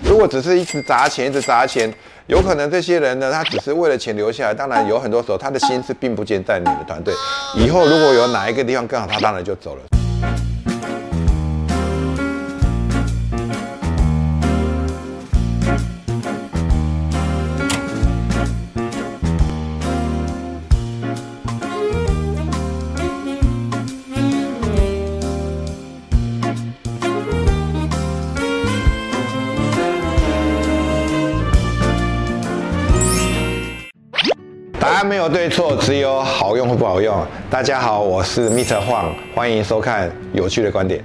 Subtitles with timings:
[0.00, 1.92] 如果只是一直砸钱，一直砸钱，
[2.28, 4.54] 有可能这些人呢，他只是为了钱留下来。
[4.54, 7.12] 当然，有很多时候他的心思并不见在你的团队。
[7.56, 9.97] 以后如果有哪一个地方更好，他当然就走了。
[35.00, 37.24] 它没有对错，只有好用或不好用。
[37.48, 38.80] 大家好，我是 Mr.
[38.84, 41.04] Huang，欢迎收看有趣的观点。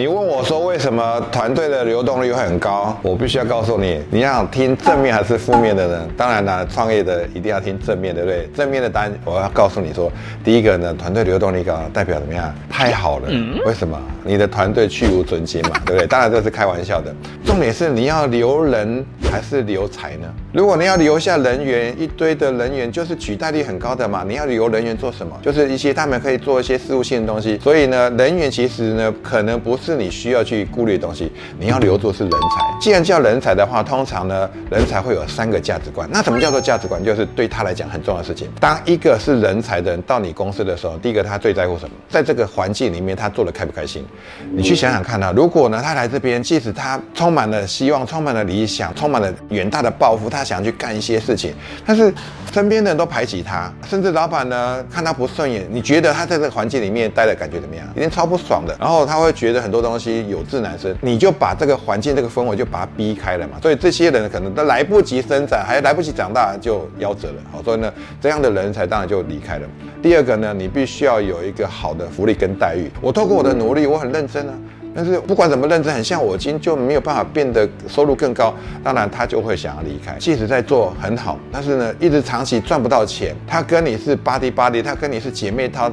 [0.00, 2.98] 你问我说为什么团队的流动率会很高？
[3.02, 6.08] 我必须要告诉你，你要听正面还是负面的呢？
[6.16, 8.48] 当然啦，创业的一定要听正面，对不对？
[8.56, 10.10] 正面的单我要告诉你说，
[10.42, 12.50] 第一个呢，团队流动率高，代表怎么样？
[12.70, 13.28] 太好了。
[13.66, 14.00] 为什么？
[14.24, 16.06] 你的团队去无存菁嘛，对不对？
[16.06, 17.14] 当然这是开玩笑的。
[17.44, 20.26] 重点是你要留人还是留才呢？
[20.52, 24.24] 如果你要留下人员，一堆的人员就是取代率很高的嘛。
[24.26, 25.36] 你要留人员做什么？
[25.42, 27.58] 就是一些他们可以做一些事务性的东西。
[27.58, 31.30] 所以呢，人员其实呢，可能不是是你需要去顾虑的东西。
[31.58, 32.80] 你要留住是人才。
[32.80, 36.08] 既然叫人才的话，通常呢，人才会有三个价值观。
[36.12, 37.02] 那什么叫做价值观？
[37.04, 38.48] 就是对他来讲很重要的事情。
[38.58, 41.90] 当一个是人才的人到你公司的时候，第一个他最在乎什么？
[42.08, 44.06] 在这个环境里面，他做的开不开心？
[44.52, 52.12] 你去想想看啊，如果呢，他来这边，即使他充满了希望，充满了理想，充满了远大的抱负，他想去干一些事情，但是
[52.52, 57.86] 身边的人都排挤他，甚至老板呢看他不顺眼，你觉得他在这个环境里面待的感觉怎么样？
[57.94, 58.76] 一定超不爽的。
[58.80, 63.52] 然后他会觉得很很多东西有志男生，你就把这个环境、这个氛围就把他逼开了嘛。
[63.62, 67.34] 所以这些人可能都来不及生长，还来不及长大就夭折了。
[67.52, 69.68] 好，所以呢，这样的人才当然就离开了。
[70.02, 72.90] 第二个呢，你必须要有一个好的福利跟待遇。
[73.00, 74.54] 我透过我的努力，我很认真啊。
[74.92, 80.16] 但是不管怎么认真，很像我今就没有办法变得收入更高，当然他就会想要离开。
[80.18, 85.88] 即使在做很好，但是呢，一直长期赚不到钱，他跟你是 body body，他跟你是姐妹，他。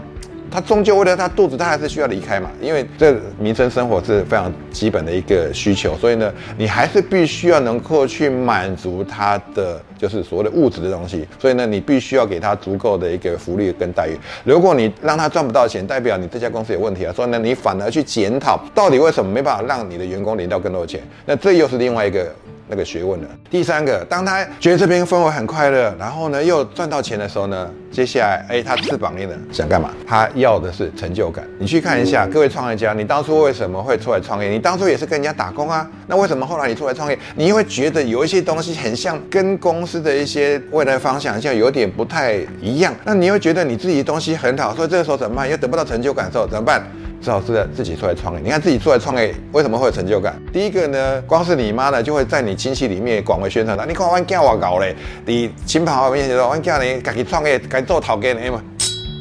[0.49, 14.17] 他终究为了他肚子，他还是需要离开嘛，因为这民生生活是非常基本的一个需求，所以呢，你还是必须要能够去满足他的就是所谓的物质的东西，所以呢，你必须要给他足够的一个福利跟待遇。
[14.43, 22.33] 如果你让他赚不到钱，代表你这家公司有问题啊，所以呢，你反而去检讨到底为什么没办法让你的员工领到更多的钱，那这又是另外一个。
[22.67, 23.27] 那个学问了。
[23.49, 29.91] 第三个，当他觉得这边氛围很快乐，然后呢又赚到钱的时候呢，接下来哎，他翅膀硬了，想干嘛？
[30.05, 31.45] 他要的是成就感。
[31.59, 34.49] 你去看一下，各位创业家，你当初为什么会出来创业？
[34.49, 37.17] 你当初也是跟人家打工啊，那为什么后来你出来创业？
[37.35, 42.93] 你会觉得有一些东西很像跟公司的一些未来方向，像有点不太一样。
[43.03, 45.49] 那你会觉得你自己的东西很好，所以这个时候怎么办？
[45.49, 46.85] 又得不到成就感的时候怎么办？
[47.21, 48.41] 只好是自己出来创业。
[48.43, 50.39] 你看自己出来创业，为什么会有成就感？
[50.51, 53.85] 第一个呢，光是你妈呢，就会在你亲戚里面广为宣传的。
[53.85, 54.95] 你看我囝我搞嘞，
[55.25, 58.63] 你亲朋好友面前说，我囝呢，自己创业，该做头家呢嘛，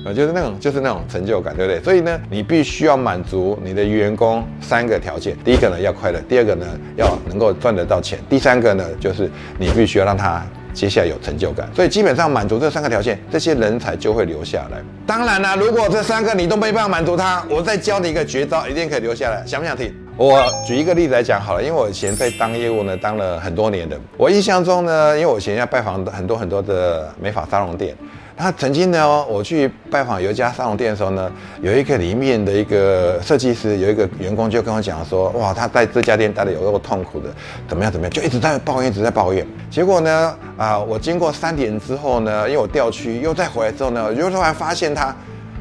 [0.06, 1.82] 啊，就是那种，就是那种成就感，对不对？
[1.82, 10.44] 所以呢，你必须要满足你的员工三个条件：第一个呢，要快乐；第二个呢，要能够赚得到钱；第三个呢，就是你必须要让他。
[10.76, 14.76] 接下来有成就感，所以基本上满足这三个条件，这些人才就会留下来。
[15.06, 19.42] 当然了，如果这三个你都没办法满足他，我再教你一个绝招，一定可以留下来。
[19.46, 19.90] 想不想听？
[20.18, 24.00] 我举一个例子来讲好了，因为我以前在当业务呢，当了很多年的。
[24.16, 27.94] 我印象中呢，因为我以前要拜访很多很多的美发沙龙店。
[28.34, 37.28] 他曾经呢，我去拜访有一家沙龙店的时候呢，有一个里面的一个设计师，有一个员工就跟我讲说，哇，他在这家店待的有多痛苦的，
[37.68, 39.46] 怎么样怎么样，就一直在抱怨，一直在抱怨。
[39.70, 45.14] 结果呢，啊，我经过三年之后呢，因为我调区又再回来之后呢，有时候还发现他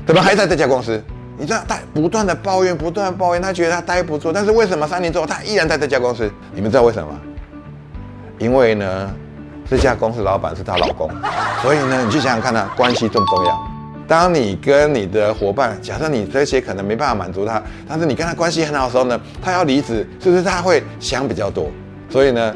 [0.05, 1.01] 怎么还在这家公司？
[1.37, 6.31] 你知道他不断的抱怨，不断抱怨，他觉得他待不住，但是为什么三年之后他依然在这家公司？
[6.53, 7.09] 你们知道为什么？
[8.37, 9.13] 因为呢。
[9.67, 11.09] 这家公司老板是她老公，
[11.63, 13.67] 所以呢，你去想想看呢，关系重不重要？
[14.07, 17.59] 当你跟你的伙伴，假设你这些可能没办法满足他，
[17.89, 21.71] 但是你跟他关系很好的时候呢，他要离职，是不是他会想比较多？
[22.11, 22.55] 所以呢，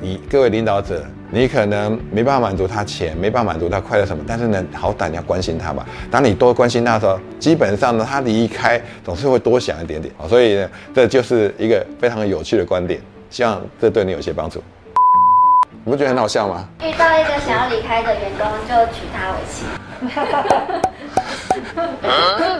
[0.00, 5.84] 你各位领导者，你可能没办法满足他钱，没办法满足他快乐什么，但是呢，好歹你要关心他吧。
[6.10, 14.62] 当你多关心他的时候，基本上呢，他离开总是会多想一点点所以呢，这就是一个非常有趣的观点，希望这对你有些帮助。
[15.84, 16.68] 你不觉得很好笑吗？
[16.80, 19.64] 遇到一个想要离开的员工，就娶她为妻。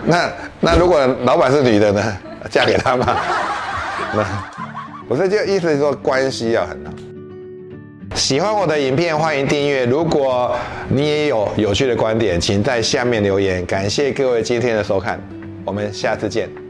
[0.04, 2.16] 那那如果老板是女的呢？
[2.50, 3.16] 嫁给他吗？
[4.14, 4.24] 那
[5.08, 6.92] 不是，就意思是说关系要很好。
[8.16, 9.84] 喜欢我的影片，欢迎订阅。
[9.84, 10.56] 如果
[10.88, 13.64] 你也有有趣的观点，请在下面留言。
[13.66, 15.20] 感谢各位今天的收看，
[15.66, 16.65] 我们下次见。